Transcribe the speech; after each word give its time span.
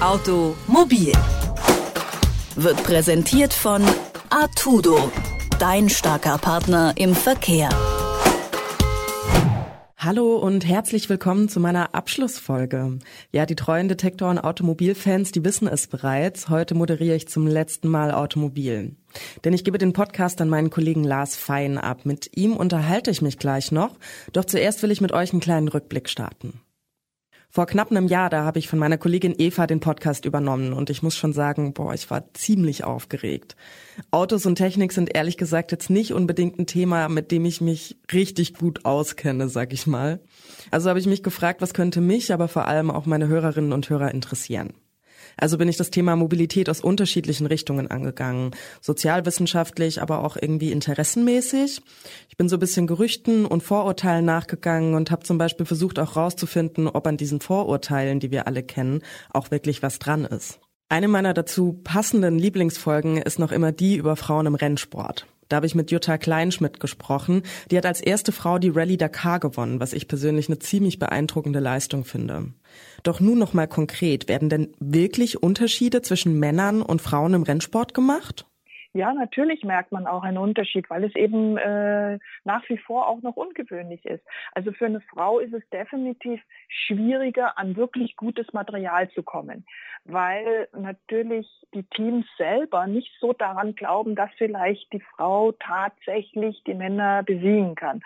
Automobil 0.00 1.12
wird 2.54 2.84
präsentiert 2.84 3.52
von 3.52 3.82
Artudo, 4.30 5.10
dein 5.58 5.88
starker 5.88 6.38
Partner 6.38 6.92
im 6.94 7.16
Verkehr. 7.16 7.68
Hallo 9.96 10.36
und 10.36 10.64
herzlich 10.64 11.08
willkommen 11.08 11.48
zu 11.48 11.58
meiner 11.58 11.96
Abschlussfolge. 11.96 13.00
Ja, 13.32 13.44
die 13.44 13.56
treuen 13.56 13.88
Detektor- 13.88 14.30
und 14.30 14.38
Automobilfans, 14.38 15.32
die 15.32 15.44
wissen 15.44 15.66
es 15.66 15.88
bereits. 15.88 16.48
Heute 16.48 16.76
moderiere 16.76 17.16
ich 17.16 17.26
zum 17.26 17.48
letzten 17.48 17.88
Mal 17.88 18.12
Automobil. 18.12 18.94
Denn 19.44 19.52
ich 19.52 19.64
gebe 19.64 19.78
den 19.78 19.94
Podcast 19.94 20.40
an 20.40 20.48
meinen 20.48 20.70
Kollegen 20.70 21.02
Lars 21.02 21.34
Fein 21.34 21.76
ab. 21.76 22.06
Mit 22.06 22.36
ihm 22.36 22.56
unterhalte 22.56 23.10
ich 23.10 23.20
mich 23.20 23.36
gleich 23.36 23.72
noch. 23.72 23.98
Doch 24.32 24.44
zuerst 24.44 24.80
will 24.84 24.92
ich 24.92 25.00
mit 25.00 25.10
euch 25.10 25.32
einen 25.32 25.40
kleinen 25.40 25.66
Rückblick 25.66 26.08
starten. 26.08 26.60
Vor 27.50 27.64
knapp 27.64 27.90
einem 27.90 28.08
Jahr, 28.08 28.28
da 28.28 28.44
habe 28.44 28.58
ich 28.58 28.68
von 28.68 28.78
meiner 28.78 28.98
Kollegin 28.98 29.34
Eva 29.38 29.66
den 29.66 29.80
Podcast 29.80 30.26
übernommen 30.26 30.74
und 30.74 30.90
ich 30.90 31.02
muss 31.02 31.16
schon 31.16 31.32
sagen, 31.32 31.72
boah, 31.72 31.94
ich 31.94 32.10
war 32.10 32.32
ziemlich 32.34 32.84
aufgeregt. 32.84 33.56
Autos 34.10 34.44
und 34.44 34.56
Technik 34.56 34.92
sind 34.92 35.14
ehrlich 35.14 35.38
gesagt 35.38 35.72
jetzt 35.72 35.88
nicht 35.88 36.12
unbedingt 36.12 36.58
ein 36.58 36.66
Thema, 36.66 37.08
mit 37.08 37.32
dem 37.32 37.46
ich 37.46 37.62
mich 37.62 37.96
richtig 38.12 38.54
gut 38.54 38.84
auskenne, 38.84 39.48
sag 39.48 39.72
ich 39.72 39.86
mal. 39.86 40.20
Also 40.70 40.90
habe 40.90 40.98
ich 40.98 41.06
mich 41.06 41.22
gefragt, 41.22 41.62
was 41.62 41.72
könnte 41.72 42.02
mich, 42.02 42.34
aber 42.34 42.48
vor 42.48 42.66
allem 42.66 42.90
auch 42.90 43.06
meine 43.06 43.28
Hörerinnen 43.28 43.72
und 43.72 43.88
Hörer 43.88 44.12
interessieren. 44.12 44.74
Also 45.38 45.56
bin 45.56 45.68
ich 45.68 45.76
das 45.76 45.90
Thema 45.90 46.16
Mobilität 46.16 46.68
aus 46.68 46.80
unterschiedlichen 46.80 47.46
Richtungen 47.46 47.90
angegangen. 47.90 48.50
Sozialwissenschaftlich, 48.80 50.02
aber 50.02 50.24
auch 50.24 50.36
irgendwie 50.36 50.72
interessenmäßig. 50.72 51.80
Ich 52.28 52.36
bin 52.36 52.48
so 52.48 52.56
ein 52.56 52.60
bisschen 52.60 52.86
Gerüchten 52.86 53.46
und 53.46 53.62
Vorurteilen 53.62 54.24
nachgegangen 54.24 54.94
und 54.94 55.10
habe 55.10 55.24
zum 55.24 55.38
Beispiel 55.38 55.64
versucht 55.64 55.98
auch 55.98 56.16
rauszufinden, 56.16 56.88
ob 56.88 57.06
an 57.06 57.16
diesen 57.16 57.40
Vorurteilen, 57.40 58.20
die 58.20 58.30
wir 58.30 58.46
alle 58.46 58.62
kennen, 58.62 59.02
auch 59.30 59.50
wirklich 59.50 59.82
was 59.82 59.98
dran 59.98 60.24
ist. 60.24 60.60
Eine 60.90 61.08
meiner 61.08 61.34
dazu 61.34 61.80
passenden 61.84 62.38
Lieblingsfolgen 62.38 63.18
ist 63.18 63.38
noch 63.38 63.52
immer 63.52 63.72
die 63.72 63.96
über 63.96 64.16
Frauen 64.16 64.46
im 64.46 64.54
Rennsport. 64.54 65.26
Da 65.48 65.56
habe 65.56 65.66
ich 65.66 65.74
mit 65.74 65.90
Jutta 65.90 66.18
Kleinschmidt 66.18 66.80
gesprochen. 66.80 67.42
Die 67.70 67.76
hat 67.78 67.86
als 67.86 68.00
erste 68.00 68.32
Frau 68.32 68.58
die 68.58 68.70
Rallye 68.70 68.96
Dakar 68.96 69.40
gewonnen, 69.40 69.80
was 69.80 69.92
ich 69.92 70.08
persönlich 70.08 70.48
eine 70.48 70.58
ziemlich 70.58 70.98
beeindruckende 70.98 71.60
Leistung 71.60 72.04
finde. 72.04 72.52
Doch 73.02 73.20
nun 73.20 73.38
noch 73.38 73.54
mal 73.54 73.66
konkret, 73.66 74.28
werden 74.28 74.48
denn 74.48 74.74
wirklich 74.78 75.42
Unterschiede 75.42 76.02
zwischen 76.02 76.38
Männern 76.38 76.82
und 76.82 77.00
Frauen 77.00 77.34
im 77.34 77.42
Rennsport 77.44 77.94
gemacht? 77.94 78.47
Ja, 78.94 79.12
natürlich 79.12 79.64
merkt 79.64 79.92
man 79.92 80.06
auch 80.06 80.22
einen 80.22 80.38
Unterschied, 80.38 80.88
weil 80.88 81.04
es 81.04 81.14
eben 81.14 81.58
äh, 81.58 82.18
nach 82.44 82.66
wie 82.68 82.78
vor 82.78 83.06
auch 83.06 83.20
noch 83.20 83.36
ungewöhnlich 83.36 84.04
ist. 84.06 84.24
Also 84.52 84.72
für 84.72 84.86
eine 84.86 85.02
Frau 85.02 85.40
ist 85.40 85.52
es 85.52 85.62
definitiv 85.68 86.40
schwieriger, 86.68 87.58
an 87.58 87.76
wirklich 87.76 88.16
gutes 88.16 88.50
Material 88.54 89.10
zu 89.10 89.22
kommen, 89.22 89.66
weil 90.04 90.68
natürlich 90.72 91.46
die 91.74 91.82
Teams 91.82 92.24
selber 92.38 92.86
nicht 92.86 93.12
so 93.20 93.34
daran 93.34 93.74
glauben, 93.74 94.14
dass 94.14 94.30
vielleicht 94.38 94.90
die 94.92 95.02
Frau 95.16 95.52
tatsächlich 95.52 96.62
die 96.64 96.74
Männer 96.74 97.22
besiegen 97.22 97.74
kann. 97.74 98.00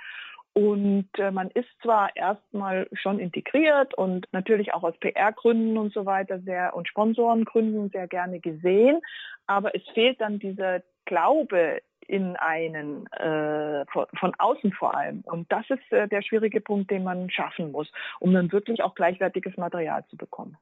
Und 0.55 1.09
äh, 1.17 1.31
man 1.31 1.51
ist 1.51 1.69
zwar 1.83 2.15
erstmal 2.15 2.87
schon 2.93 3.19
integriert 3.19 3.95
und 3.95 4.27
natürlich 4.33 4.75
auch 4.75 4.83
aus 4.83 4.97
PR-Gründen 4.99 5.79
und 5.79 5.95
so 5.95 6.05
weiter 6.05 6.41
sehr 6.41 6.77
und 6.77 6.89
Sponsorengründen 6.89 7.89
sehr 7.91 8.07
gerne 8.07 8.39
gesehen, 8.39 9.01
aber 9.47 9.75
es 9.75 9.83
fehlt 9.95 10.21
dann 10.21 10.39
dieser 10.39 10.83
Glaube 11.07 11.81
in 12.07 12.37
einen, 12.37 13.07
äh, 13.13 13.87
von, 13.87 14.07
von, 14.19 14.35
außen 14.39 14.73
vor 14.73 14.95
allem. 14.95 15.23
Und 15.25 15.51
das 15.51 15.65
ist 15.71 15.93
äh, 15.93 16.09
der 16.09 16.21
schwierige 16.23 16.61
Punkt, 16.61 16.91
den 16.91 17.05
man 17.05 17.31
schaffen 17.31 17.73
muss, 17.73 17.91
um 18.21 18.35
dann 18.35 18.53
wirklich 18.53 18.83
auch 18.83 18.95
gleichwertiges 18.95 19.57
Material 19.57 20.05
zu 20.11 20.17
bekommen. 20.17 20.59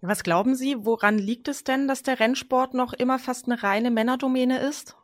Was 0.00 0.22
glauben 0.22 0.54
Sie, 0.54 0.76
woran 0.84 1.18
liegt 1.18 1.48
es 1.48 1.64
denn, 1.64 1.88
dass 1.88 2.02
der 2.02 2.20
Rennsport 2.20 2.74
noch 2.74 2.92
immer 2.92 3.18
fast 3.18 3.46
eine 3.46 3.62
reine 3.62 3.90
Männerdomäne 3.90 4.58
ist? 4.58 4.96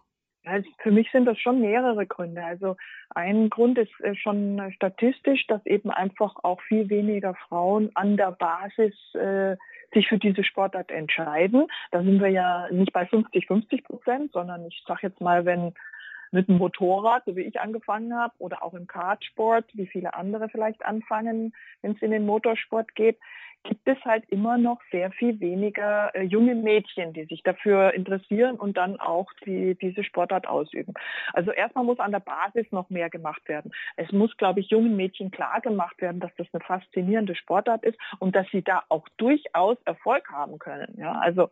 Also 0.48 0.68
für 0.78 0.90
mich 0.90 1.10
sind 1.12 1.26
das 1.26 1.38
schon 1.38 1.60
mehrere 1.60 2.06
Gründe. 2.06 2.42
Also 2.42 2.76
ein 3.10 3.50
Grund 3.50 3.78
ist 3.78 3.92
äh, 4.00 4.14
schon 4.14 4.72
statistisch, 4.74 5.46
dass 5.46 5.64
eben 5.66 5.90
einfach 5.90 6.36
auch 6.42 6.60
viel 6.62 6.88
weniger 6.88 7.34
Frauen 7.34 7.90
an 7.94 8.16
der 8.16 8.32
Basis 8.32 8.94
äh, 9.14 9.56
sich 9.92 10.08
für 10.08 10.18
diese 10.18 10.44
Sportart 10.44 10.90
entscheiden. 10.90 11.66
Da 11.90 12.02
sind 12.02 12.20
wir 12.20 12.28
ja 12.28 12.68
nicht 12.70 12.92
bei 12.92 13.06
50, 13.06 13.46
50 13.46 13.84
Prozent, 13.84 14.32
sondern 14.32 14.66
ich 14.66 14.82
sage 14.86 15.00
jetzt 15.04 15.20
mal, 15.20 15.44
wenn 15.44 15.74
mit 16.30 16.48
dem 16.48 16.58
Motorrad, 16.58 17.24
so 17.24 17.36
wie 17.36 17.42
ich 17.42 17.60
angefangen 17.60 18.14
habe, 18.14 18.34
oder 18.38 18.62
auch 18.62 18.74
im 18.74 18.86
Kartsport, 18.86 19.66
wie 19.74 19.86
viele 19.86 20.14
andere 20.14 20.48
vielleicht 20.48 20.84
anfangen, 20.84 21.54
wenn 21.82 21.92
es 21.92 22.02
in 22.02 22.10
den 22.10 22.26
Motorsport 22.26 22.94
geht, 22.94 23.18
gibt 23.64 23.86
es 23.88 23.98
halt 24.04 24.24
immer 24.28 24.56
noch 24.56 24.80
sehr 24.90 25.10
viel 25.10 25.40
weniger 25.40 26.14
äh, 26.14 26.22
junge 26.22 26.54
Mädchen, 26.54 27.12
die 27.12 27.24
sich 27.24 27.42
dafür 27.42 27.92
interessieren 27.92 28.56
und 28.56 28.76
dann 28.76 28.98
auch 28.98 29.30
die, 29.44 29.74
diese 29.74 30.04
Sportart 30.04 30.46
ausüben. 30.46 30.94
Also 31.32 31.50
erstmal 31.50 31.84
muss 31.84 31.98
an 31.98 32.12
der 32.12 32.20
Basis 32.20 32.70
noch 32.72 32.88
mehr 32.88 33.10
gemacht 33.10 33.46
werden. 33.48 33.72
Es 33.96 34.10
muss, 34.12 34.36
glaube 34.36 34.60
ich, 34.60 34.70
jungen 34.70 34.96
Mädchen 34.96 35.30
klar 35.30 35.60
gemacht 35.60 36.00
werden, 36.00 36.20
dass 36.20 36.34
das 36.36 36.46
eine 36.52 36.62
faszinierende 36.64 37.34
Sportart 37.34 37.84
ist 37.84 37.98
und 38.18 38.34
dass 38.34 38.46
sie 38.50 38.62
da 38.62 38.84
auch 38.88 39.06
durchaus 39.18 39.76
Erfolg 39.84 40.30
haben 40.30 40.58
können. 40.58 40.94
Ja, 40.98 41.12
also 41.12 41.50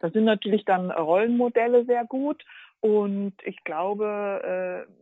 da 0.00 0.10
sind 0.10 0.24
natürlich 0.24 0.64
dann 0.64 0.90
Rollenmodelle 0.90 1.84
sehr 1.84 2.04
gut 2.04 2.44
und 2.80 3.34
ich 3.44 3.62
glaube, 3.64 4.86
äh, 4.86 4.92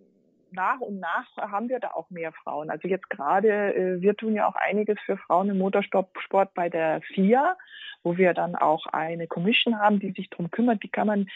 nach 0.52 0.80
und 0.80 1.00
nach 1.00 1.36
haben 1.36 1.68
wir 1.68 1.80
da 1.80 1.90
auch 1.92 2.10
mehr 2.10 2.32
Frauen. 2.32 2.70
Also 2.70 2.88
jetzt 2.88 3.10
gerade, 3.10 3.74
äh, 3.74 4.00
wir 4.00 4.16
tun 4.16 4.34
ja 4.34 4.48
auch 4.48 4.56
einiges 4.56 4.98
für 5.04 5.16
Frauen 5.16 5.50
im 5.50 5.58
Motorsport 5.58 6.54
bei 6.54 6.68
der 6.68 7.00
FIA, 7.02 7.56
wo 8.02 8.16
wir 8.16 8.34
dann 8.34 8.54
auch 8.54 8.86
eine 8.86 9.26
Commission 9.26 9.78
haben, 9.78 10.00
die 10.00 10.12
sich 10.12 10.30
darum 10.30 10.50
kümmert, 10.50 10.82
wie 10.82 10.88
kann 10.88 11.06
man 11.06 11.28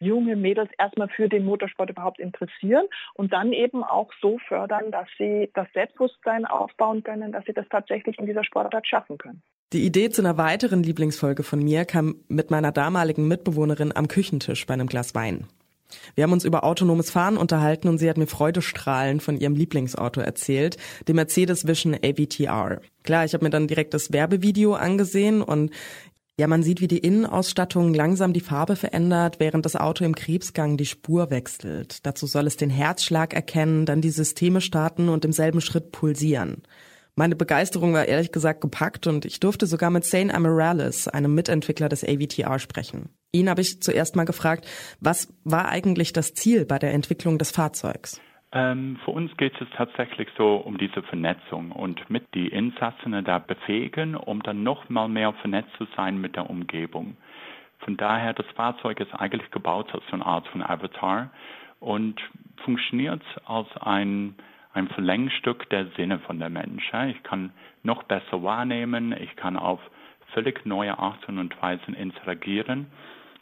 junge 0.00 0.36
Mädels 0.36 0.70
erstmal 0.78 1.08
für 1.08 1.28
den 1.28 1.44
Motorsport 1.44 1.90
überhaupt 1.90 2.20
interessieren 2.20 2.86
und 3.14 3.32
dann 3.32 3.52
eben 3.52 3.82
auch 3.82 4.12
so 4.20 4.38
fördern, 4.46 4.92
dass 4.92 5.08
sie 5.18 5.50
das 5.54 5.66
Selbstbewusstsein 5.72 6.44
aufbauen 6.44 7.02
können, 7.02 7.32
dass 7.32 7.44
sie 7.46 7.52
das 7.52 7.66
tatsächlich 7.68 8.16
in 8.18 8.26
dieser 8.26 8.44
Sportart 8.44 8.86
schaffen 8.86 9.18
können. 9.18 9.42
Die 9.72 9.84
Idee 9.84 10.08
zu 10.08 10.22
einer 10.22 10.38
weiteren 10.38 10.82
Lieblingsfolge 10.82 11.42
von 11.42 11.62
mir 11.62 11.84
kam 11.84 12.16
mit 12.28 12.50
meiner 12.50 12.72
damaligen 12.72 13.26
Mitbewohnerin 13.28 13.94
am 13.94 14.08
Küchentisch 14.08 14.66
bei 14.66 14.74
einem 14.74 14.86
Glas 14.86 15.14
Wein. 15.14 15.48
Wir 16.14 16.24
haben 16.24 16.32
uns 16.32 16.44
über 16.44 16.64
autonomes 16.64 17.10
Fahren 17.10 17.36
unterhalten 17.36 17.88
und 17.88 17.98
sie 17.98 18.08
hat 18.08 18.18
mir 18.18 18.26
freudestrahlend 18.26 19.22
von 19.22 19.36
ihrem 19.36 19.54
Lieblingsauto 19.54 20.20
erzählt, 20.20 20.76
dem 21.06 21.16
Mercedes 21.16 21.66
Vision 21.66 21.94
AVTR. 21.94 22.80
Klar, 23.02 23.24
ich 23.24 23.34
habe 23.34 23.44
mir 23.44 23.50
dann 23.50 23.68
direkt 23.68 23.94
das 23.94 24.12
Werbevideo 24.12 24.74
angesehen 24.74 25.42
und 25.42 25.70
ja, 26.38 26.46
man 26.46 26.62
sieht, 26.62 26.80
wie 26.80 26.86
die 26.86 26.98
Innenausstattung 26.98 27.92
langsam 27.92 28.32
die 28.32 28.40
Farbe 28.40 28.76
verändert, 28.76 29.40
während 29.40 29.66
das 29.66 29.74
Auto 29.74 30.04
im 30.04 30.14
Krebsgang 30.14 30.76
die 30.76 30.86
Spur 30.86 31.30
wechselt. 31.30 32.06
Dazu 32.06 32.28
soll 32.28 32.46
es 32.46 32.56
den 32.56 32.70
Herzschlag 32.70 33.34
erkennen, 33.34 33.86
dann 33.86 34.00
die 34.00 34.10
Systeme 34.10 34.60
starten 34.60 35.08
und 35.08 35.24
im 35.24 35.32
selben 35.32 35.60
Schritt 35.60 35.90
pulsieren. 35.90 36.62
Meine 37.16 37.34
Begeisterung 37.34 37.92
war 37.92 38.06
ehrlich 38.06 38.30
gesagt 38.30 38.60
gepackt 38.60 39.08
und 39.08 39.24
ich 39.24 39.40
durfte 39.40 39.66
sogar 39.66 39.90
mit 39.90 40.04
Zane 40.04 40.32
Amarales, 40.32 41.08
einem 41.08 41.34
Mitentwickler 41.34 41.88
des 41.88 42.04
AVTR, 42.04 42.60
sprechen. 42.60 43.08
Ihn 43.30 43.50
habe 43.50 43.60
ich 43.60 43.82
zuerst 43.82 44.16
mal 44.16 44.24
gefragt, 44.24 44.66
was 45.00 45.28
war 45.44 45.68
eigentlich 45.68 46.14
das 46.14 46.32
Ziel 46.32 46.64
bei 46.64 46.78
der 46.78 46.94
Entwicklung 46.94 47.36
des 47.36 47.50
Fahrzeugs? 47.50 48.22
Ähm, 48.52 48.98
für 49.04 49.10
uns 49.10 49.36
geht 49.36 49.52
es 49.60 49.68
tatsächlich 49.76 50.28
so 50.38 50.56
um 50.56 50.78
diese 50.78 51.02
Vernetzung 51.02 51.70
und 51.72 52.08
mit 52.08 52.24
die 52.34 52.48
Insassen 52.48 53.22
da 53.24 53.38
befähigen, 53.38 54.16
um 54.16 54.42
dann 54.42 54.62
noch 54.62 54.88
mal 54.88 55.08
mehr 55.08 55.34
vernetzt 55.34 55.68
zu 55.76 55.86
sein 55.94 56.18
mit 56.18 56.36
der 56.36 56.48
Umgebung. 56.48 57.18
Von 57.80 57.98
daher, 57.98 58.32
das 58.32 58.46
Fahrzeug 58.56 58.98
ist 59.00 59.12
eigentlich 59.12 59.50
gebaut 59.50 59.92
als 59.92 60.04
so 60.06 60.14
eine 60.14 60.24
Art 60.24 60.48
von 60.48 60.62
Avatar 60.62 61.30
und 61.80 62.18
funktioniert 62.64 63.22
als 63.44 63.68
ein 63.80 64.36
ein 64.74 64.88
Verlängstück 64.88 65.68
der 65.70 65.86
Sinne 65.96 66.18
von 66.20 66.38
der 66.38 66.50
Mensch. 66.50 66.92
Ich 67.08 67.22
kann 67.24 67.52
noch 67.82 68.04
besser 68.04 68.42
wahrnehmen, 68.42 69.12
ich 69.12 69.34
kann 69.34 69.56
auf 69.56 69.80
völlig 70.34 70.64
neue 70.66 70.98
Arten 70.98 71.38
und 71.38 71.60
Weisen 71.60 71.94
interagieren 71.94 72.86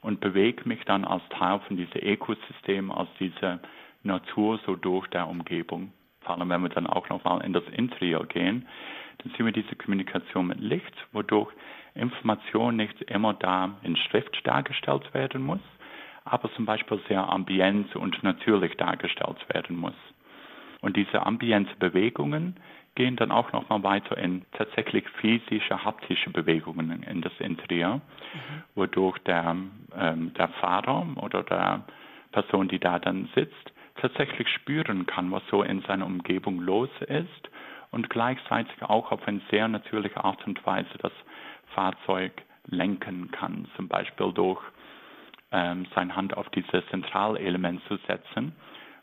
und 0.07 0.21
bewege 0.21 0.69
mich 0.69 0.85
dann 0.85 1.05
als 1.05 1.29
Teil 1.31 1.59
von 1.67 1.77
diesem 1.77 2.01
Ökosystem, 2.01 2.93
aus 2.93 3.09
dieser 3.19 3.59
Natur 4.05 4.61
so 4.65 4.77
durch 4.77 5.09
der 5.09 5.27
Umgebung. 5.27 5.93
Vor 6.21 6.39
allem, 6.39 6.49
wenn 6.49 6.63
wir 6.63 6.69
dann 6.69 6.87
auch 6.87 7.09
nochmal 7.09 7.45
in 7.45 7.53
das 7.53 7.65
Interieur 7.73 8.25
gehen, 8.25 8.69
dann 9.19 9.33
sehen 9.33 9.47
wir 9.47 9.53
diese 9.53 9.75
Kommunikation 9.75 10.47
mit 10.47 10.61
Licht, 10.61 10.95
wodurch 11.11 11.53
Information 11.97 12.77
nicht 12.77 13.03
immer 13.11 13.35
da 13.35 13.79
in 13.83 13.97
Schrift 13.97 14.47
dargestellt 14.47 15.13
werden 15.13 15.43
muss, 15.43 15.67
aber 16.25 16.53
zum 16.53 16.67
Beispiel 16.67 17.01
sehr 17.09 17.29
ambient 17.29 17.97
und 17.97 18.23
natürlich 18.23 18.77
dargestellt 18.77 19.45
werden 19.53 19.77
muss. 19.77 19.97
Und 20.83 20.97
diese 20.97 21.27
Ambienzbewegungen 21.27 22.55
gehen 22.97 23.15
dann 23.15 23.31
auch 23.31 23.53
nochmal 23.53 23.83
weiter 23.85 24.19
in 24.19 24.45
tatsächlich 24.53 25.09
physische, 25.21 25.85
haptische 25.85 26.31
Bewegungen 26.31 27.05
in 27.05 27.21
das 27.21 27.33
Interieur, 27.39 27.97
mhm. 27.97 28.63
wodurch 28.75 29.19
der, 29.19 29.57
ähm, 29.97 30.35
der 30.35 30.49
Fahrer 30.61 31.07
oder 31.23 31.45
der 31.45 31.85
Person, 32.33 32.69
die 32.69 32.81
da 32.81 32.99
dann 32.99 33.29
sitzt, 33.35 33.73
tatsächlich 34.01 34.49
spüren 34.49 35.07
kann, 35.07 35.31
was 35.31 35.43
so 35.51 35.63
in 35.63 35.83
seiner 35.83 36.07
Umgebung 36.07 36.61
los 36.61 36.91
ist 37.07 37.51
und 37.93 38.11
gleichzeitig 38.11 38.83
auch 38.83 39.13
auf 39.13 39.27
eine 39.29 39.41
sehr 39.51 39.69
natürliche 39.69 40.23
Art 40.25 40.47
und 40.47 40.65
Weise 40.67 40.99
das 40.99 41.13
Fahrzeug 41.75 42.33
lenken 42.67 43.31
kann, 43.31 43.69
zum 43.77 43.89
Beispiel 43.89 44.33
durch 44.33 44.61
ähm, 45.53 45.87
seine 45.95 46.17
Hand 46.17 46.37
auf 46.37 46.49
dieses 46.51 46.85
Zentralelement 46.91 47.81
zu 47.89 47.97
setzen, 48.09 48.53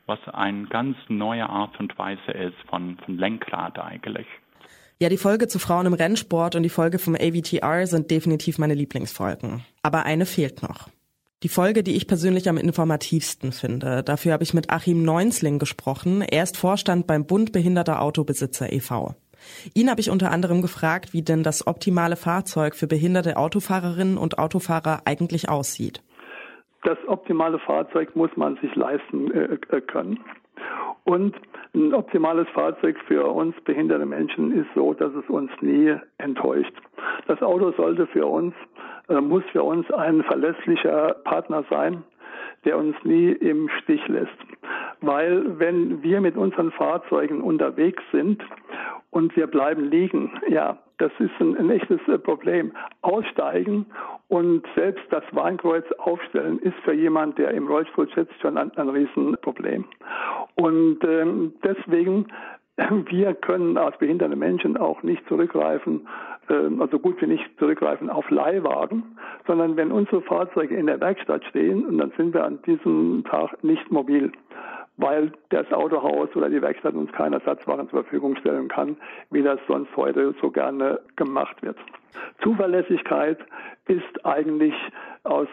was 0.06 0.20
eine 0.32 0.68
ganz 0.68 0.98
neue 1.08 1.48
Art 1.48 1.80
und 1.80 1.98
Weise 1.98 2.32
ist 2.32 2.58
von, 2.70 2.98
von 3.06 3.18
Lenkrad 3.18 3.80
eigentlich. 3.80 4.28
Ja, 5.00 5.10
die 5.10 5.18
Folge 5.18 5.48
zu 5.48 5.60
Frauen 5.60 5.86
im 5.86 5.94
Rennsport 5.94 6.56
und 6.56 6.64
die 6.64 6.70
Folge 6.70 7.00
vom 7.00 7.16
AVTR 7.16 7.88
sind 7.88 8.12
definitiv 8.12 8.58
meine 8.58 8.74
Lieblingsfolgen. 8.74 9.66
Aber 9.82 10.06
eine 10.06 10.26
fehlt 10.26 10.62
noch. 10.62 10.90
Die 11.42 11.50
Folge, 11.50 11.84
die 11.84 11.96
ich 11.96 12.08
persönlich 12.08 12.48
am 12.48 12.58
informativsten 12.58 13.52
finde. 13.52 14.02
Dafür 14.02 14.32
habe 14.32 14.44
ich 14.44 14.54
mit 14.54 14.70
Achim 14.70 15.04
Neunzling 15.04 15.60
gesprochen. 15.60 16.22
Er 16.22 16.44
ist 16.44 16.56
Vorstand 16.56 17.06
beim 17.06 17.26
Bund 17.26 17.52
Behinderter 17.52 18.02
Autobesitzer 18.02 18.72
e.V. 18.72 19.16
Ihn 19.74 19.90
habe 19.90 20.00
ich 20.00 20.10
unter 20.10 20.32
anderem 20.32 20.62
gefragt, 20.62 21.12
wie 21.12 21.22
denn 21.22 21.44
das 21.44 21.68
optimale 21.68 22.16
Fahrzeug 22.16 22.76
für 22.76 22.88
behinderte 22.88 23.36
Autofahrerinnen 23.36 24.18
und 24.18 24.38
Autofahrer 24.38 25.02
eigentlich 25.04 25.50
aussieht. 25.50 26.02
Das 26.84 26.98
optimale 27.08 27.60
Fahrzeug 27.60 28.16
muss 28.16 28.36
man 28.36 28.58
sich 28.58 28.76
leisten 28.76 29.32
äh, 29.32 29.58
äh 29.70 29.82
können. 29.82 30.20
Und 31.06 31.36
ein 31.74 31.94
optimales 31.94 32.48
Fahrzeug 32.50 32.98
für 33.08 33.26
uns 33.28 33.56
behinderte 33.62 34.06
Menschen 34.06 34.52
ist 34.52 34.68
so, 34.76 34.94
dass 34.94 35.14
es 35.14 35.30
uns 35.30 35.52
nie 35.62 35.96
enttäuscht. 36.18 36.74
Das 37.28 37.42
Auto 37.42 37.72
sollte 37.72 38.08
für 38.08 38.26
uns, 38.26 38.54
äh, 39.10 39.20
muss 39.20 39.44
für 39.52 39.64
uns 39.64 39.90
ein 39.92 40.24
verlässlicher 40.24 41.16
Partner 41.24 41.66
sein, 41.70 42.04
der 42.66 42.78
uns 42.78 42.96
nie 43.04 43.32
im 43.32 43.70
Stich 43.82 44.08
lässt. 44.08 44.30
Weil 45.02 45.60
wenn 45.60 46.02
wir 46.04 46.22
mit 46.22 46.38
unseren 46.38 46.72
Fahrzeugen 46.72 47.42
unterwegs 47.42 48.04
sind 48.12 48.42
und 49.12 49.36
wir 49.36 49.48
bleiben 49.48 49.90
liegen, 49.90 50.32
ja, 50.48 50.78
das 51.00 51.12
ist 51.20 51.34
ein, 51.40 51.58
ein 51.58 51.70
echtes 51.70 52.00
äh, 52.08 52.18
Problem. 52.18 52.72
Aussteigen 53.02 53.86
und 54.34 54.66
selbst 54.76 55.04
das 55.12 55.24
Warnkreuz 55.32 55.86
aufstellen 56.00 56.58
ist 56.58 56.76
für 56.84 56.94
jemand, 56.94 57.38
der 57.38 57.52
im 57.52 57.68
Rollstuhl 57.68 58.10
sitzt, 58.16 58.34
schon 58.42 58.58
ein, 58.58 58.76
ein 58.78 58.90
Riesenproblem. 58.90 59.86
Und 60.56 60.98
ähm, 61.04 61.54
deswegen 61.64 62.26
wir 63.06 63.36
können 63.36 63.78
als 63.78 63.96
behinderte 64.00 64.36
Menschen 64.36 64.76
auch 64.76 65.04
nicht 65.04 65.22
zurückgreifen, 65.28 66.08
ähm, 66.50 66.82
also 66.82 66.98
gut 66.98 67.22
wie 67.22 67.28
nicht 67.28 67.48
zurückgreifen 67.60 68.10
auf 68.10 68.28
Leihwagen, 68.32 69.04
sondern 69.46 69.78
wenn 69.78 69.92
unsere 69.92 70.24
Fahrzeuge 70.24 70.78
in 70.78 70.88
der 70.88 71.00
Werkstatt 71.00 71.46
stehen 71.46 72.00
dann 72.00 72.12
sind 72.18 72.34
wir 72.34 72.44
an 72.44 72.58
diesem 72.66 73.24
Tag 73.30 73.64
nicht 73.64 73.92
mobil 73.92 74.32
weil 74.98 75.32
das 75.50 75.72
Autohaus 75.72 76.30
oder 76.36 76.50
die 76.50 76.62
Werkstatt 76.62 76.94
uns 76.94 77.12
keine 77.12 77.38
Ersatzwaren 77.38 77.90
zur 77.90 78.04
Verfügung 78.04 78.36
stellen 78.38 78.68
kann, 78.68 78.98
wie 79.32 79.42
das 79.42 79.60
sonst 79.68 79.96
heute 79.96 80.36
so 80.42 80.52
gerne 80.52 81.00
gemacht 81.16 81.62
wird. 81.62 81.78
Zuverlässigkeit 82.44 83.40
ist 83.88 84.26
eigentlich 84.26 84.76
aus 85.24 85.48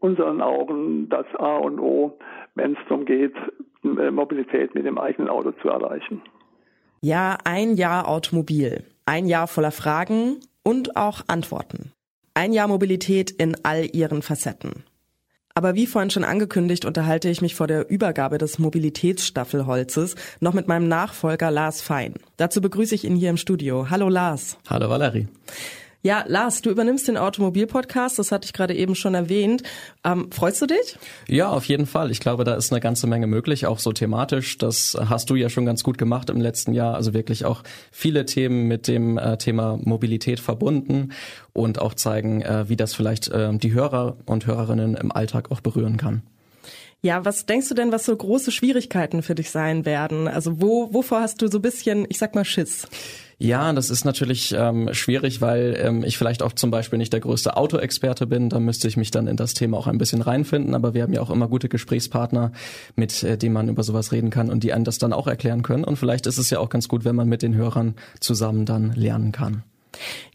unseren 0.00 0.40
Augen 0.40 1.08
das 1.08 1.26
A 1.38 1.56
und 1.56 1.78
O, 1.78 2.18
wenn 2.54 2.72
es 2.72 2.78
darum 2.88 3.04
geht, 3.04 3.34
Mobilität 3.82 4.74
mit 4.74 4.86
dem 4.86 4.98
eigenen 4.98 5.28
Auto 5.28 5.52
zu 5.52 5.68
erreichen. 5.68 6.22
Ja, 7.00 7.38
ein 7.44 7.74
Jahr 7.74 8.08
Automobil, 8.08 8.84
ein 9.06 9.26
Jahr 9.26 9.46
voller 9.46 9.70
Fragen 9.70 10.40
und 10.64 10.96
auch 10.96 11.22
Antworten. 11.28 11.92
Ein 12.34 12.52
Jahr 12.52 12.68
Mobilität 12.68 13.30
in 13.30 13.56
all 13.64 13.84
ihren 13.92 14.22
Facetten. 14.22 14.84
Aber 15.58 15.74
wie 15.74 15.88
vorhin 15.88 16.08
schon 16.08 16.22
angekündigt, 16.22 16.84
unterhalte 16.84 17.28
ich 17.28 17.42
mich 17.42 17.56
vor 17.56 17.66
der 17.66 17.90
Übergabe 17.90 18.38
des 18.38 18.60
Mobilitätsstaffelholzes 18.60 20.14
noch 20.38 20.52
mit 20.54 20.68
meinem 20.68 20.86
Nachfolger 20.86 21.50
Lars 21.50 21.80
Fein. 21.80 22.14
Dazu 22.36 22.60
begrüße 22.60 22.94
ich 22.94 23.02
ihn 23.02 23.16
hier 23.16 23.30
im 23.30 23.36
Studio. 23.36 23.90
Hallo 23.90 24.08
Lars. 24.08 24.56
Hallo 24.70 24.88
Valerie. 24.88 25.26
Ja, 26.02 26.24
Lars, 26.28 26.62
du 26.62 26.70
übernimmst 26.70 27.08
den 27.08 27.16
Automobilpodcast, 27.16 28.20
das 28.20 28.30
hatte 28.30 28.46
ich 28.46 28.52
gerade 28.52 28.74
eben 28.74 28.94
schon 28.94 29.14
erwähnt. 29.14 29.64
Ähm, 30.04 30.30
freust 30.30 30.62
du 30.62 30.66
dich? 30.66 30.96
Ja, 31.26 31.50
auf 31.50 31.64
jeden 31.64 31.86
Fall. 31.86 32.12
Ich 32.12 32.20
glaube, 32.20 32.44
da 32.44 32.54
ist 32.54 32.72
eine 32.72 32.80
ganze 32.80 33.08
Menge 33.08 33.26
möglich, 33.26 33.66
auch 33.66 33.80
so 33.80 33.90
thematisch. 33.92 34.58
Das 34.58 34.96
hast 34.98 35.28
du 35.28 35.34
ja 35.34 35.48
schon 35.48 35.66
ganz 35.66 35.82
gut 35.82 35.98
gemacht 35.98 36.30
im 36.30 36.40
letzten 36.40 36.72
Jahr. 36.72 36.94
Also 36.94 37.14
wirklich 37.14 37.44
auch 37.44 37.64
viele 37.90 38.26
Themen 38.26 38.68
mit 38.68 38.86
dem 38.86 39.18
äh, 39.18 39.38
Thema 39.38 39.76
Mobilität 39.82 40.38
verbunden 40.38 41.12
und 41.52 41.80
auch 41.80 41.94
zeigen, 41.94 42.42
äh, 42.42 42.68
wie 42.68 42.76
das 42.76 42.94
vielleicht 42.94 43.28
äh, 43.28 43.56
die 43.58 43.72
Hörer 43.72 44.18
und 44.24 44.46
Hörerinnen 44.46 44.94
im 44.94 45.10
Alltag 45.10 45.50
auch 45.50 45.60
berühren 45.60 45.96
kann. 45.96 46.22
Ja, 47.00 47.24
was 47.24 47.46
denkst 47.46 47.68
du 47.68 47.74
denn, 47.74 47.92
was 47.92 48.04
so 48.04 48.16
große 48.16 48.50
Schwierigkeiten 48.50 49.22
für 49.22 49.36
dich 49.36 49.50
sein 49.50 49.86
werden? 49.86 50.26
Also 50.26 50.60
wo, 50.60 50.92
wovor 50.92 51.20
hast 51.20 51.40
du 51.40 51.48
so 51.48 51.60
bisschen, 51.60 52.06
ich 52.08 52.18
sag 52.18 52.34
mal, 52.34 52.44
Schiss? 52.44 52.88
Ja, 53.40 53.72
das 53.72 53.88
ist 53.88 54.04
natürlich 54.04 54.52
ähm, 54.58 54.92
schwierig, 54.92 55.40
weil 55.40 55.78
ähm, 55.80 56.02
ich 56.02 56.18
vielleicht 56.18 56.42
auch 56.42 56.52
zum 56.52 56.72
Beispiel 56.72 56.98
nicht 56.98 57.12
der 57.12 57.20
größte 57.20 57.56
Autoexperte 57.56 58.26
bin. 58.26 58.48
Da 58.48 58.58
müsste 58.58 58.88
ich 58.88 58.96
mich 58.96 59.12
dann 59.12 59.28
in 59.28 59.36
das 59.36 59.54
Thema 59.54 59.76
auch 59.76 59.86
ein 59.86 59.98
bisschen 59.98 60.22
reinfinden. 60.22 60.74
Aber 60.74 60.92
wir 60.92 61.04
haben 61.04 61.12
ja 61.12 61.20
auch 61.20 61.30
immer 61.30 61.46
gute 61.46 61.68
Gesprächspartner, 61.68 62.50
mit 62.96 63.22
äh, 63.22 63.38
denen 63.38 63.54
man 63.54 63.68
über 63.68 63.84
sowas 63.84 64.10
reden 64.10 64.30
kann 64.30 64.50
und 64.50 64.64
die 64.64 64.72
einem 64.72 64.82
das 64.82 64.98
dann 64.98 65.12
auch 65.12 65.28
erklären 65.28 65.62
können. 65.62 65.84
Und 65.84 65.98
vielleicht 65.98 66.26
ist 66.26 66.38
es 66.38 66.50
ja 66.50 66.58
auch 66.58 66.68
ganz 66.68 66.88
gut, 66.88 67.04
wenn 67.04 67.14
man 67.14 67.28
mit 67.28 67.42
den 67.42 67.54
Hörern 67.54 67.94
zusammen 68.18 68.66
dann 68.66 68.92
lernen 68.94 69.30
kann. 69.30 69.62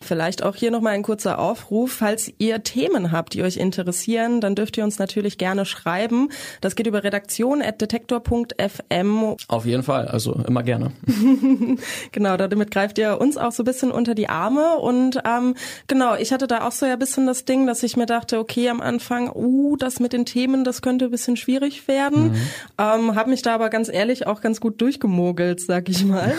Vielleicht 0.01 0.43
auch 0.43 0.55
hier 0.55 0.71
nochmal 0.71 0.93
ein 0.93 1.03
kurzer 1.03 1.37
Aufruf. 1.39 1.91
Falls 1.93 2.31
ihr 2.37 2.63
Themen 2.63 3.11
habt, 3.11 3.33
die 3.33 3.43
euch 3.43 3.57
interessieren, 3.57 4.39
dann 4.41 4.55
dürft 4.55 4.77
ihr 4.77 4.83
uns 4.83 4.99
natürlich 4.99 5.37
gerne 5.37 5.65
schreiben. 5.65 6.29
Das 6.61 6.75
geht 6.75 6.87
über 6.87 7.03
redaktion.detektor.fm. 7.03 9.35
Auf 9.47 9.65
jeden 9.65 9.83
Fall, 9.83 10.07
also 10.07 10.41
immer 10.47 10.63
gerne. 10.63 10.91
genau, 12.11 12.37
damit 12.37 12.71
greift 12.71 12.97
ihr 12.97 13.21
uns 13.21 13.37
auch 13.37 13.51
so 13.51 13.61
ein 13.63 13.65
bisschen 13.65 13.91
unter 13.91 14.15
die 14.15 14.29
Arme. 14.29 14.77
Und 14.77 15.19
ähm, 15.25 15.55
genau, 15.87 16.15
ich 16.15 16.31
hatte 16.33 16.47
da 16.47 16.67
auch 16.67 16.71
so 16.71 16.85
ja 16.85 16.93
ein 16.93 16.99
bisschen 16.99 17.27
das 17.27 17.45
Ding, 17.45 17.67
dass 17.67 17.83
ich 17.83 17.95
mir 17.95 18.05
dachte, 18.05 18.39
okay, 18.39 18.69
am 18.69 18.81
Anfang, 18.81 19.31
uh, 19.33 19.77
das 19.77 19.99
mit 19.99 20.13
den 20.13 20.25
Themen, 20.25 20.63
das 20.63 20.81
könnte 20.81 21.05
ein 21.05 21.11
bisschen 21.11 21.37
schwierig 21.37 21.87
werden. 21.87 22.31
Mhm. 22.31 22.35
Ähm, 22.77 23.15
Habe 23.15 23.29
mich 23.29 23.41
da 23.41 23.55
aber 23.55 23.69
ganz 23.69 23.89
ehrlich 23.89 24.27
auch 24.27 24.41
ganz 24.41 24.59
gut 24.59 24.81
durchgemogelt, 24.81 25.61
sag 25.61 25.89
ich 25.89 26.05
mal. 26.05 26.33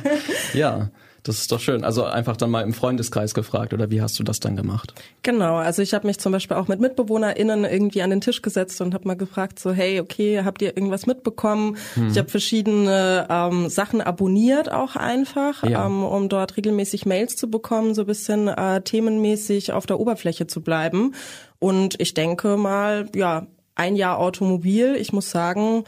ja. 0.54 0.90
Das 1.22 1.38
ist 1.38 1.52
doch 1.52 1.60
schön. 1.60 1.84
Also 1.84 2.04
einfach 2.04 2.36
dann 2.36 2.50
mal 2.50 2.62
im 2.62 2.72
Freundeskreis 2.72 3.34
gefragt 3.34 3.74
oder 3.74 3.90
wie 3.90 4.00
hast 4.00 4.18
du 4.18 4.22
das 4.22 4.40
dann 4.40 4.56
gemacht? 4.56 4.94
Genau, 5.22 5.56
also 5.56 5.82
ich 5.82 5.92
habe 5.92 6.06
mich 6.06 6.18
zum 6.18 6.32
Beispiel 6.32 6.56
auch 6.56 6.68
mit 6.68 6.80
MitbewohnerInnen 6.80 7.64
irgendwie 7.64 8.02
an 8.02 8.10
den 8.10 8.20
Tisch 8.20 8.42
gesetzt 8.42 8.80
und 8.80 8.94
habe 8.94 9.06
mal 9.06 9.16
gefragt, 9.16 9.58
so 9.58 9.72
hey, 9.72 10.00
okay, 10.00 10.42
habt 10.44 10.62
ihr 10.62 10.76
irgendwas 10.76 11.06
mitbekommen? 11.06 11.76
Hm. 11.94 12.08
Ich 12.08 12.18
habe 12.18 12.28
verschiedene 12.28 13.26
ähm, 13.28 13.68
Sachen 13.68 14.00
abonniert 14.00 14.72
auch 14.72 14.96
einfach, 14.96 15.62
ja. 15.64 15.86
ähm, 15.86 16.04
um 16.04 16.28
dort 16.28 16.56
regelmäßig 16.56 17.06
Mails 17.06 17.36
zu 17.36 17.50
bekommen, 17.50 17.94
so 17.94 18.04
bisschen 18.04 18.48
äh, 18.48 18.80
themenmäßig 18.80 19.72
auf 19.72 19.86
der 19.86 20.00
Oberfläche 20.00 20.46
zu 20.46 20.62
bleiben. 20.62 21.14
Und 21.58 22.00
ich 22.00 22.14
denke 22.14 22.56
mal, 22.56 23.08
ja, 23.14 23.46
ein 23.74 23.96
Jahr 23.96 24.18
Automobil, 24.18 24.96
ich 24.96 25.12
muss 25.12 25.30
sagen, 25.30 25.84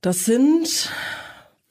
das 0.00 0.24
sind 0.24 0.90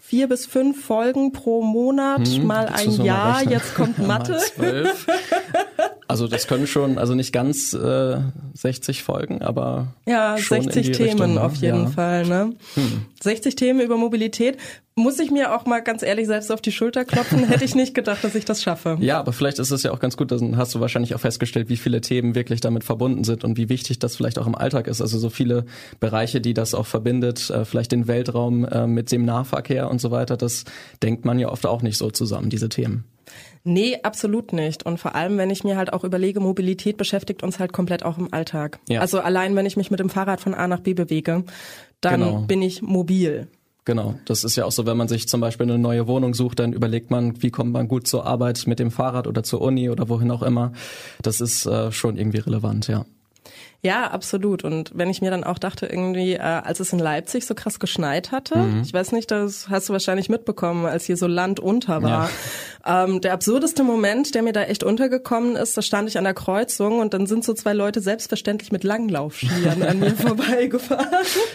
vier 0.08 0.30
bis 0.30 0.46
fünf 0.46 0.86
Folgen 0.86 1.34
pro 1.34 1.62
Monat, 1.62 2.26
hm, 2.26 2.46
mal 2.46 2.68
ein 2.68 2.92
Jahr, 3.04 3.44
jetzt 3.44 3.76
kommt 3.76 3.98
Mathe. 4.08 4.40
also 6.08 6.28
das 6.28 6.48
können 6.48 6.68
schon, 6.68 6.98
also 6.98 7.16
nicht 7.16 7.34
ganz 7.34 7.74
äh, 7.74 8.18
60 8.54 9.04
Folgen, 9.04 9.42
aber 9.42 9.88
ja, 10.06 10.38
schon 10.38 10.62
60 10.62 10.92
Themen 10.92 11.10
Richtung, 11.10 11.34
ne? 11.36 11.44
auf 11.44 11.56
jeden 11.56 11.84
ja. 11.84 11.90
Fall. 11.90 12.26
Ne? 12.26 12.54
Hm. 12.76 13.06
60 13.22 13.56
Themen 13.56 13.82
über 13.82 13.98
Mobilität 13.98 14.58
muss 14.96 15.20
ich 15.20 15.30
mir 15.30 15.56
auch 15.56 15.66
mal 15.66 15.82
ganz 15.82 16.02
ehrlich 16.02 16.26
selbst 16.26 16.52
auf 16.52 16.60
die 16.60 16.72
Schulter 16.72 17.06
klopfen. 17.06 17.44
Hätte 17.48 17.64
ich 17.64 17.76
nicht 17.76 17.94
gedacht, 17.94 18.24
dass 18.24 18.34
ich 18.34 18.46
das 18.46 18.64
schaffe. 18.64 18.98
Ja, 19.00 19.20
aber 19.20 19.32
vielleicht 19.32 19.60
ist 19.60 19.70
es 19.70 19.84
ja 19.84 19.92
auch 19.92 20.00
ganz 20.00 20.18
gut, 20.18 20.32
dann 20.32 20.58
hast 20.58 20.74
du 20.74 20.80
wahrscheinlich 20.80 21.14
auch 21.14 21.20
festgestellt, 21.20 21.70
wie 21.70 21.78
viele 21.78 22.02
Themen 22.02 22.34
wirklich 22.34 22.62
damit 22.62 22.84
verbunden 22.84 23.24
sind 23.24 23.44
und 23.44 23.58
wie 23.58 23.70
wichtig 23.70 24.00
das 24.00 24.16
vielleicht 24.16 24.40
auch 24.40 24.48
im 24.48 24.56
Alltag 24.56 24.88
ist. 24.88 25.02
Also 25.02 25.20
so 25.20 25.30
viele 25.30 25.66
Bereiche, 26.00 26.42
die 26.42 26.56
das 26.56 26.74
auch 26.74 26.88
verbindet, 26.88 27.50
äh, 27.52 27.64
vielleicht 27.64 27.92
den 27.92 28.08
Weltraum 28.08 28.66
äh, 28.66 28.88
mit 28.88 29.12
dem 29.12 29.24
Nahverkehr 29.24 29.90
und 29.90 30.02
so 30.02 30.10
weiter, 30.10 30.36
das 30.36 30.64
denkt 31.04 31.26
man 31.26 31.38
ja 31.38 31.50
oft 31.50 31.66
auch 31.68 31.84
nicht 31.84 31.98
so 31.98 32.10
zusammen, 32.10 32.50
diese 32.50 32.70
Themen. 32.70 33.04
Nee, 33.64 34.00
absolut 34.02 34.54
nicht. 34.54 34.86
Und 34.86 34.98
vor 35.00 35.16
allem, 35.16 35.38
wenn 35.38 35.50
ich 35.50 35.64
mir 35.64 35.76
halt 35.76 35.92
auch 35.92 36.04
überlege, 36.04 36.40
Mobilität 36.40 36.98
beschäftigt 36.98 37.44
uns 37.44 37.60
halt 37.60 37.74
komplett 37.74 38.04
auch 38.04 38.18
im 38.18 38.34
Alltag. 38.34 38.80
Ja. 38.88 39.02
Also 39.02 39.20
allein, 39.20 39.56
wenn 39.56 39.66
ich 39.66 39.78
mich 39.78 39.92
mit 39.92 40.00
dem 40.00 40.10
Fahrrad 40.10 40.40
von 40.40 40.54
A 40.54 40.68
nach 40.68 40.80
B 40.80 40.94
bewege, 40.94 41.44
dann 42.02 42.22
genau. 42.22 42.42
bin 42.42 42.62
ich 42.62 42.82
mobil. 42.82 43.48
Genau, 43.88 44.16
das 44.26 44.44
ist 44.44 44.58
ja 44.58 44.66
auch 44.66 44.72
so, 44.74 44.86
wenn 44.86 44.98
man 44.98 45.08
sich 45.08 45.30
zum 45.30 45.40
Beispiel 45.40 45.66
eine 45.66 45.78
neue 45.78 46.08
Wohnung 46.08 46.34
sucht, 46.34 46.60
dann 46.60 46.74
überlegt 46.74 47.10
man, 47.10 47.42
wie 47.42 47.52
kommt 47.52 47.72
man 47.72 47.88
gut 47.88 48.06
zur 48.06 48.26
Arbeit 48.26 48.68
mit 48.68 48.80
dem 48.80 48.92
Fahrrad 48.92 49.28
oder 49.28 49.44
zur 49.44 49.62
Uni 49.62 49.90
oder 49.90 50.10
wohin 50.10 50.30
auch 50.30 50.44
immer. 50.44 50.74
Das 51.22 51.40
ist 51.40 51.66
äh, 51.66 51.90
schon 51.94 52.18
irgendwie 52.18 52.40
relevant, 52.40 52.90
ja. 52.90 53.06
Ja, 53.84 54.12
absolut. 54.12 54.64
Und 54.64 54.92
wenn 54.96 55.10
ich 55.10 55.22
mir 55.22 55.32
dann 55.32 55.44
auch 55.44 55.60
dachte, 55.60 55.86
irgendwie, 55.86 56.34
äh, 56.34 56.40
als 56.40 56.80
es 56.80 56.92
in 56.92 57.00
Leipzig 57.00 57.46
so 57.46 57.56
krass 57.56 57.80
geschneit 57.80 58.32
hatte, 58.32 58.58
mhm. 58.58 58.82
ich 58.82 58.92
weiß 58.94 59.12
nicht, 59.12 59.30
das 59.30 59.70
hast 59.70 59.88
du 59.88 59.94
wahrscheinlich 59.94 60.30
mitbekommen, 60.30 60.86
als 60.86 61.06
hier 61.06 61.16
so 61.16 61.28
Land 61.28 61.60
unter 61.60 62.02
war. 62.04 62.30
Ähm, 62.88 63.20
der 63.20 63.34
absurdeste 63.34 63.84
Moment, 63.84 64.34
der 64.34 64.44
mir 64.44 64.53
da 64.53 64.63
echt 64.63 64.84
untergekommen 64.84 65.58
ist, 65.58 65.75
da 65.75 65.82
stand 65.82 66.08
ich 66.08 66.17
an 66.17 66.24
der 66.24 66.34
Kreuzung 66.34 67.00
und 67.00 67.13
dann 67.13 67.27
sind 67.27 67.44
so 67.44 67.53
zwei 67.53 67.74
Leute 67.74 68.00
selbstverständlich 68.00 68.72
mit 68.72 68.86
Langlaufskiern 68.86 69.84
an 69.84 70.00
mir 70.00 70.12
vorbeigefahren. 70.15 71.08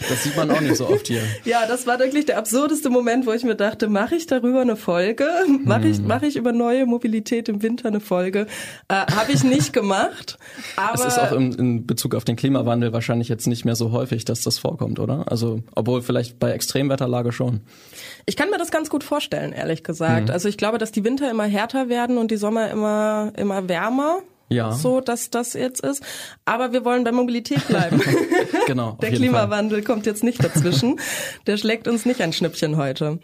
Das 0.09 0.23
sieht 0.23 0.37
man 0.37 0.51
auch 0.51 0.61
nicht 0.61 0.75
so 0.75 0.87
oft 0.87 1.07
hier. 1.07 1.21
Ja, 1.43 1.65
das 1.67 1.87
war 1.87 1.97
wirklich 1.97 2.25
der 2.25 2.37
absurdeste 2.37 2.91
Moment, 2.91 3.25
wo 3.25 3.31
ich 3.31 3.43
mir 3.43 3.55
dachte, 3.55 3.89
mache 3.89 4.15
ich 4.15 4.27
darüber 4.27 4.61
eine 4.61 4.75
Folge? 4.75 5.27
Mache 5.63 5.87
ich, 5.87 5.99
mhm. 5.99 6.07
mach 6.07 6.21
ich 6.21 6.35
über 6.35 6.51
neue 6.51 6.85
Mobilität 6.85 7.49
im 7.49 7.63
Winter 7.63 7.87
eine 7.87 7.99
Folge? 7.99 8.45
Äh, 8.87 8.93
Habe 8.93 9.31
ich 9.31 9.43
nicht 9.43 9.73
gemacht. 9.73 10.37
Aber 10.75 10.93
es 11.05 11.05
ist 11.05 11.19
auch 11.19 11.31
im, 11.31 11.51
in 11.53 11.87
Bezug 11.87 12.13
auf 12.13 12.25
den 12.25 12.35
Klimawandel 12.35 12.93
wahrscheinlich 12.93 13.27
jetzt 13.27 13.47
nicht 13.47 13.65
mehr 13.65 13.75
so 13.75 13.91
häufig, 13.91 14.23
dass 14.25 14.41
das 14.41 14.59
vorkommt, 14.59 14.99
oder? 14.99 15.31
Also, 15.31 15.61
obwohl 15.73 16.03
vielleicht 16.03 16.37
bei 16.37 16.51
Extremwetterlage 16.51 17.31
schon. 17.31 17.61
Ich 18.25 18.37
kann 18.37 18.49
mir 18.49 18.57
das 18.57 18.71
ganz 18.71 18.89
gut 18.89 19.03
vorstellen, 19.03 19.51
ehrlich 19.51 19.83
gesagt. 19.83 20.27
Mhm. 20.27 20.33
Also 20.33 20.47
ich 20.47 20.57
glaube, 20.57 20.77
dass 20.77 20.91
die 20.91 21.03
Winter 21.03 21.22
immer 21.29 21.45
härter 21.45 21.89
werden 21.89 22.17
und 22.17 22.31
die 22.31 22.37
Sommer 22.37 22.69
immer, 22.69 23.31
immer 23.37 23.67
wärmer. 23.69 24.19
Ja. 24.49 24.71
So, 24.71 25.01
dass 25.01 25.29
das 25.29 25.53
jetzt 25.53 25.81
ist. 25.81 26.03
Aber 26.45 26.73
wir 26.73 26.85
wollen 26.85 27.03
bei 27.03 27.11
Mobilität 27.11 27.67
bleiben. 27.67 28.01
genau. 28.67 28.97
Der 29.01 29.11
Klimawandel 29.11 29.79
Fall. 29.79 29.85
kommt 29.85 30.05
jetzt 30.05 30.23
nicht 30.23 30.43
dazwischen. 30.43 30.99
Der 31.47 31.57
schlägt 31.57 31.87
uns 31.87 32.05
nicht 32.05 32.21
ein 32.21 32.33
Schnippchen 32.33 32.77
heute. 32.77 33.19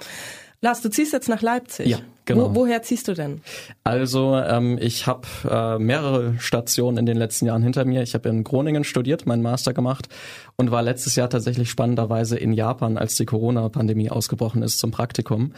Lars, 0.62 0.82
du 0.82 0.90
ziehst 0.90 1.14
jetzt 1.14 1.30
nach 1.30 1.42
Leipzig. 1.42 1.88
Ja, 1.88 2.00
genau. 2.26 2.50
Wo, 2.50 2.62
woher 2.62 2.82
ziehst 2.82 3.08
du 3.08 3.14
denn? 3.14 3.42
Also 3.86 4.36
ähm, 4.36 4.78
ich 4.82 5.08
habe 5.08 5.26
äh, 5.50 5.80
mehrere 5.80 6.36
Stationen 6.40 6.98
in 6.98 7.06
den 7.06 7.16
letzten 7.16 7.46
Jahren 7.46 7.64
hinter 7.64 7.86
mir. 7.86 8.02
Ich 8.02 8.14
habe 8.14 8.28
in 8.28 8.44
Groningen 8.44 8.84
studiert, 8.84 9.26
meinen 9.26 9.42
Master 9.42 9.74
gemacht 9.74 10.10
und 10.58 10.70
war 10.72 10.82
letztes 10.82 11.16
Jahr 11.16 11.30
tatsächlich 11.30 11.70
spannenderweise 11.70 12.38
in 12.38 12.52
Japan, 12.52 12.98
als 12.98 13.16
die 13.16 13.26
Corona-Pandemie 13.26 14.10
ausgebrochen 14.10 14.62
ist, 14.62 14.80
zum 14.80 14.92
Praktikum 14.92 15.54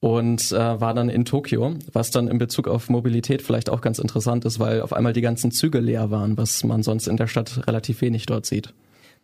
und 0.00 0.52
äh, 0.52 0.80
war 0.80 0.94
dann 0.94 1.08
in 1.08 1.24
Tokio, 1.24 1.74
was 1.92 2.10
dann 2.10 2.28
in 2.28 2.38
Bezug 2.38 2.68
auf 2.68 2.90
Mobilität 2.90 3.42
vielleicht 3.42 3.70
auch 3.70 3.80
ganz 3.80 3.98
interessant 3.98 4.44
ist, 4.44 4.58
weil 4.58 4.82
auf 4.82 4.92
einmal 4.92 5.12
die 5.12 5.22
ganzen 5.22 5.50
Züge 5.50 5.80
leer 5.80 6.10
waren, 6.10 6.36
was 6.36 6.62
man 6.64 6.82
sonst 6.82 7.08
in 7.08 7.16
der 7.16 7.26
Stadt 7.26 7.66
relativ 7.66 8.00
wenig 8.00 8.26
dort 8.26 8.46
sieht. 8.46 8.74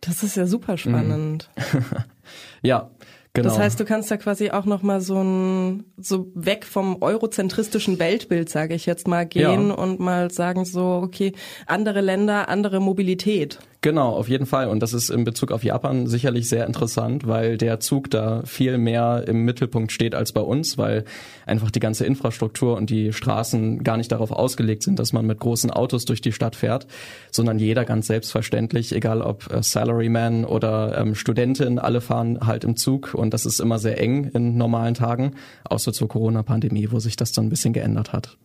Das 0.01 0.23
ist 0.23 0.35
ja 0.35 0.47
super 0.47 0.77
spannend. 0.77 1.49
Mhm. 1.73 1.85
ja, 2.63 2.89
Genau. 3.33 3.47
Das 3.47 3.59
heißt, 3.59 3.79
du 3.79 3.85
kannst 3.85 4.11
da 4.11 4.17
quasi 4.17 4.51
auch 4.51 4.65
noch 4.65 4.81
mal 4.81 4.99
so 4.99 5.21
ein 5.21 5.85
so 5.97 6.29
weg 6.35 6.65
vom 6.65 7.01
eurozentristischen 7.01 7.97
Weltbild, 7.97 8.49
sage 8.49 8.75
ich 8.75 8.85
jetzt 8.85 9.07
mal, 9.07 9.25
gehen 9.25 9.69
ja. 9.69 9.73
und 9.73 10.01
mal 10.01 10.31
sagen 10.31 10.65
so, 10.65 11.01
okay, 11.01 11.31
andere 11.65 12.01
Länder, 12.01 12.49
andere 12.49 12.81
Mobilität. 12.81 13.59
Genau, 13.83 14.09
auf 14.09 14.29
jeden 14.29 14.45
Fall. 14.45 14.67
Und 14.67 14.83
das 14.83 14.93
ist 14.93 15.09
in 15.09 15.23
Bezug 15.23 15.51
auf 15.51 15.63
Japan 15.63 16.05
sicherlich 16.05 16.47
sehr 16.47 16.67
interessant, 16.67 17.25
weil 17.25 17.57
der 17.57 17.79
Zug 17.79 18.11
da 18.11 18.43
viel 18.45 18.77
mehr 18.77 19.23
im 19.27 19.43
Mittelpunkt 19.43 19.91
steht 19.91 20.13
als 20.13 20.33
bei 20.33 20.41
uns, 20.41 20.77
weil 20.77 21.03
einfach 21.47 21.71
die 21.71 21.79
ganze 21.79 22.05
Infrastruktur 22.05 22.77
und 22.77 22.91
die 22.91 23.11
Straßen 23.11 23.83
gar 23.83 23.97
nicht 23.97 24.11
darauf 24.11 24.29
ausgelegt 24.29 24.83
sind, 24.83 24.99
dass 24.99 25.13
man 25.13 25.25
mit 25.25 25.39
großen 25.39 25.71
Autos 25.71 26.05
durch 26.05 26.21
die 26.21 26.31
Stadt 26.31 26.55
fährt, 26.55 26.85
sondern 27.31 27.57
jeder 27.57 27.83
ganz 27.83 28.05
selbstverständlich, 28.05 28.93
egal 28.93 29.23
ob 29.23 29.51
äh, 29.51 29.63
Salaryman 29.63 30.45
oder 30.45 30.99
ähm, 30.99 31.15
Studentin, 31.15 31.79
alle 31.79 32.01
fahren 32.01 32.37
halt 32.45 32.63
im 32.63 32.75
Zug 32.75 33.15
und 33.15 33.33
das 33.33 33.47
ist 33.47 33.59
immer 33.59 33.79
sehr 33.79 33.99
eng 33.99 34.25
in 34.25 34.57
normalen 34.57 34.93
Tagen, 34.93 35.31
außer 35.63 35.91
zur 35.91 36.07
Corona-Pandemie, 36.07 36.89
wo 36.91 36.99
sich 36.99 37.15
das 37.15 37.31
dann 37.31 37.47
ein 37.47 37.49
bisschen 37.49 37.73
geändert 37.73 38.13
hat. 38.13 38.37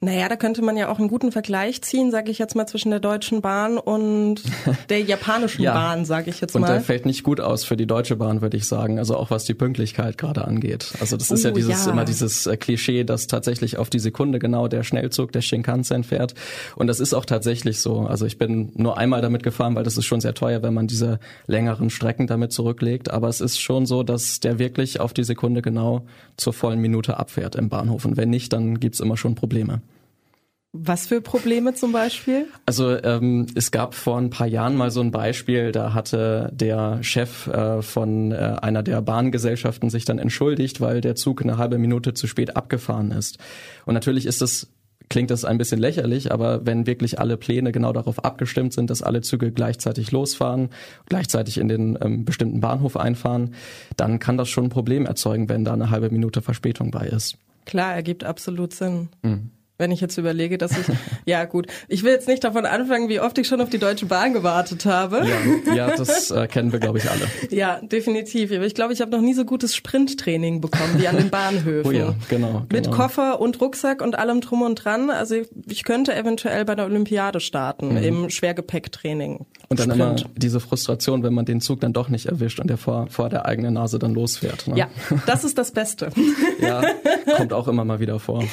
Naja, 0.00 0.28
da 0.28 0.36
könnte 0.36 0.62
man 0.62 0.76
ja 0.76 0.92
auch 0.92 1.00
einen 1.00 1.08
guten 1.08 1.32
Vergleich 1.32 1.82
ziehen, 1.82 2.12
sage 2.12 2.30
ich 2.30 2.38
jetzt 2.38 2.54
mal, 2.54 2.66
zwischen 2.68 2.90
der 2.90 3.00
Deutschen 3.00 3.40
Bahn 3.40 3.78
und 3.78 4.42
der 4.90 5.00
japanischen 5.00 5.62
ja. 5.62 5.74
Bahn, 5.74 6.04
sage 6.04 6.30
ich 6.30 6.40
jetzt 6.40 6.54
mal. 6.54 6.60
Und 6.60 6.68
der 6.68 6.80
fällt 6.82 7.04
nicht 7.04 7.24
gut 7.24 7.40
aus 7.40 7.64
für 7.64 7.76
die 7.76 7.86
Deutsche 7.86 8.14
Bahn, 8.14 8.40
würde 8.40 8.56
ich 8.56 8.68
sagen. 8.68 9.00
Also 9.00 9.16
auch 9.16 9.32
was 9.32 9.44
die 9.44 9.54
Pünktlichkeit 9.54 10.16
gerade 10.16 10.44
angeht. 10.44 10.92
Also 11.00 11.16
das 11.16 11.32
ist 11.32 11.42
ja 11.42 11.50
oh, 11.50 11.54
dieses 11.54 11.86
ja. 11.86 11.92
immer 11.92 12.04
dieses 12.04 12.46
äh, 12.46 12.56
Klischee, 12.56 13.02
dass 13.02 13.26
tatsächlich 13.26 13.76
auf 13.76 13.90
die 13.90 13.98
Sekunde 13.98 14.38
genau 14.38 14.68
der 14.68 14.84
Schnellzug, 14.84 15.32
der 15.32 15.40
Shinkansen 15.40 16.04
fährt. 16.04 16.34
Und 16.76 16.86
das 16.86 17.00
ist 17.00 17.12
auch 17.12 17.24
tatsächlich 17.24 17.80
so. 17.80 18.02
Also 18.02 18.24
ich 18.24 18.38
bin 18.38 18.70
nur 18.76 18.98
einmal 18.98 19.20
damit 19.20 19.42
gefahren, 19.42 19.74
weil 19.74 19.82
das 19.82 19.96
ist 19.96 20.04
schon 20.04 20.20
sehr 20.20 20.34
teuer, 20.34 20.62
wenn 20.62 20.74
man 20.74 20.86
diese 20.86 21.18
längeren 21.48 21.90
Strecken 21.90 22.28
damit 22.28 22.52
zurücklegt. 22.52 23.10
Aber 23.10 23.28
es 23.28 23.40
ist 23.40 23.58
schon 23.58 23.84
so, 23.84 24.04
dass 24.04 24.38
der 24.38 24.60
wirklich 24.60 25.00
auf 25.00 25.12
die 25.12 25.24
Sekunde 25.24 25.60
genau 25.60 26.06
zur 26.36 26.52
vollen 26.52 26.80
Minute 26.80 27.16
abfährt 27.16 27.56
im 27.56 27.68
Bahnhof. 27.68 28.04
Und 28.04 28.16
wenn 28.16 28.30
nicht, 28.30 28.52
dann 28.52 28.78
gibt's 28.78 29.00
immer 29.00 29.16
schon 29.16 29.34
Probleme. 29.34 29.82
Was 30.80 31.08
für 31.08 31.20
Probleme 31.20 31.74
zum 31.74 31.90
Beispiel? 31.90 32.46
Also 32.64 33.02
ähm, 33.02 33.46
es 33.56 33.72
gab 33.72 33.94
vor 33.94 34.16
ein 34.18 34.30
paar 34.30 34.46
Jahren 34.46 34.76
mal 34.76 34.90
so 34.90 35.00
ein 35.00 35.10
Beispiel, 35.10 35.72
da 35.72 35.92
hatte 35.92 36.50
der 36.54 37.02
Chef 37.02 37.48
äh, 37.48 37.82
von 37.82 38.30
äh, 38.30 38.56
einer 38.62 38.84
der 38.84 39.02
Bahngesellschaften 39.02 39.90
sich 39.90 40.04
dann 40.04 40.18
entschuldigt, 40.18 40.80
weil 40.80 41.00
der 41.00 41.16
Zug 41.16 41.42
eine 41.42 41.58
halbe 41.58 41.78
Minute 41.78 42.14
zu 42.14 42.28
spät 42.28 42.56
abgefahren 42.56 43.10
ist. 43.10 43.38
Und 43.86 43.94
natürlich 43.94 44.26
ist 44.26 44.40
das 44.40 44.68
klingt 45.08 45.30
das 45.30 45.44
ein 45.44 45.58
bisschen 45.58 45.80
lächerlich, 45.80 46.32
aber 46.32 46.66
wenn 46.66 46.86
wirklich 46.86 47.18
alle 47.18 47.36
Pläne 47.36 47.72
genau 47.72 47.92
darauf 47.92 48.24
abgestimmt 48.24 48.74
sind, 48.74 48.90
dass 48.90 49.02
alle 49.02 49.22
Züge 49.22 49.50
gleichzeitig 49.50 50.12
losfahren, 50.12 50.68
gleichzeitig 51.06 51.58
in 51.58 51.68
den 51.68 51.98
ähm, 52.02 52.24
bestimmten 52.24 52.60
Bahnhof 52.60 52.96
einfahren, 52.96 53.54
dann 53.96 54.18
kann 54.18 54.36
das 54.36 54.48
schon 54.48 54.64
ein 54.64 54.70
Problem 54.70 55.06
erzeugen, 55.06 55.48
wenn 55.48 55.64
da 55.64 55.72
eine 55.72 55.90
halbe 55.90 56.10
Minute 56.10 56.42
Verspätung 56.42 56.90
bei 56.90 57.06
ist. 57.06 57.38
Klar, 57.64 57.94
ergibt 57.94 58.22
absolut 58.22 58.74
Sinn. 58.74 59.08
Mhm 59.22 59.50
wenn 59.78 59.92
ich 59.92 60.00
jetzt 60.00 60.18
überlege, 60.18 60.58
dass 60.58 60.72
ich, 60.72 60.86
ja 61.24 61.44
gut, 61.44 61.68
ich 61.86 62.02
will 62.02 62.12
jetzt 62.12 62.26
nicht 62.26 62.42
davon 62.42 62.66
anfangen, 62.66 63.08
wie 63.08 63.20
oft 63.20 63.38
ich 63.38 63.46
schon 63.46 63.60
auf 63.60 63.70
die 63.70 63.78
Deutsche 63.78 64.06
Bahn 64.06 64.32
gewartet 64.32 64.84
habe. 64.84 65.24
Ja, 65.66 65.74
ja 65.74 65.96
das 65.96 66.32
äh, 66.32 66.48
kennen 66.48 66.72
wir, 66.72 66.80
glaube 66.80 66.98
ich, 66.98 67.08
alle. 67.08 67.26
Ja, 67.50 67.80
definitiv. 67.80 68.52
Aber 68.52 68.66
ich 68.66 68.74
glaube, 68.74 68.92
ich 68.92 69.00
habe 69.00 69.10
noch 69.10 69.20
nie 69.20 69.34
so 69.34 69.44
gutes 69.44 69.74
Sprinttraining 69.74 70.60
bekommen 70.60 70.98
wie 70.98 71.08
an 71.08 71.16
den 71.16 71.30
Bahnhöfen. 71.30 71.88
Oh 71.88 71.92
ja, 71.92 72.14
genau. 72.28 72.66
Mit 72.70 72.84
genau. 72.84 72.96
Koffer 72.96 73.40
und 73.40 73.60
Rucksack 73.60 74.02
und 74.02 74.18
allem 74.18 74.40
drum 74.40 74.62
und 74.62 74.74
dran. 74.74 75.10
Also 75.10 75.36
ich 75.66 75.84
könnte 75.84 76.14
eventuell 76.14 76.64
bei 76.64 76.74
der 76.74 76.84
Olympiade 76.84 77.40
starten, 77.40 77.90
mhm. 77.90 77.96
im 78.02 78.30
Schwergepäcktraining. 78.30 79.46
Und 79.68 79.80
dann 79.80 79.90
Sprint. 79.90 80.20
immer 80.20 80.30
diese 80.36 80.60
Frustration, 80.60 81.22
wenn 81.22 81.34
man 81.34 81.44
den 81.44 81.60
Zug 81.60 81.80
dann 81.80 81.92
doch 81.92 82.08
nicht 82.08 82.26
erwischt 82.26 82.60
und 82.60 82.68
der 82.68 82.78
vor, 82.78 83.06
vor 83.08 83.28
der 83.28 83.46
eigenen 83.46 83.74
Nase 83.74 83.98
dann 83.98 84.14
losfährt. 84.14 84.66
Ne? 84.66 84.76
Ja, 84.76 84.88
das 85.26 85.44
ist 85.44 85.56
das 85.56 85.70
Beste. 85.70 86.10
ja, 86.60 86.82
kommt 87.36 87.52
auch 87.52 87.68
immer 87.68 87.84
mal 87.84 88.00
wieder 88.00 88.18
vor. 88.18 88.44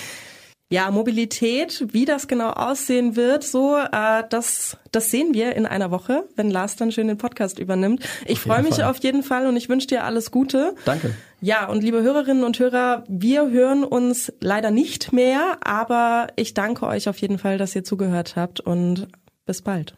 Ja, 0.69 0.89
Mobilität, 0.89 1.85
wie 1.91 2.05
das 2.05 2.27
genau 2.27 2.49
aussehen 2.49 3.15
wird, 3.15 3.43
so 3.43 3.77
äh, 3.77 4.23
das 4.29 4.77
das 4.91 5.11
sehen 5.11 5.33
wir 5.33 5.55
in 5.55 5.65
einer 5.65 5.91
Woche, 5.91 6.23
wenn 6.35 6.49
Lars 6.49 6.75
dann 6.75 6.91
schön 6.91 7.07
den 7.07 7.17
Podcast 7.17 7.59
übernimmt. 7.59 8.03
Ich 8.25 8.39
freue 8.39 8.63
mich 8.63 8.75
Fall. 8.75 8.85
auf 8.85 8.97
jeden 9.03 9.21
Fall 9.21 9.45
und 9.45 9.57
ich 9.57 9.69
wünsche 9.69 9.87
dir 9.87 10.05
alles 10.05 10.31
Gute. 10.31 10.73
Danke. 10.85 11.13
Ja, 11.41 11.67
und 11.67 11.83
liebe 11.83 12.01
Hörerinnen 12.01 12.43
und 12.43 12.57
Hörer, 12.57 13.03
wir 13.07 13.51
hören 13.51 13.83
uns 13.83 14.33
leider 14.39 14.71
nicht 14.71 15.13
mehr, 15.13 15.57
aber 15.61 16.27
ich 16.35 16.55
danke 16.55 16.87
euch 16.87 17.09
auf 17.09 17.17
jeden 17.19 17.37
Fall, 17.37 17.57
dass 17.59 17.75
ihr 17.75 17.83
zugehört 17.83 18.35
habt 18.35 18.59
und 18.61 19.07
bis 19.45 19.61
bald. 19.61 19.93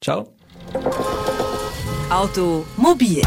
Ciao. 0.00 0.34
Automobil 2.10 3.22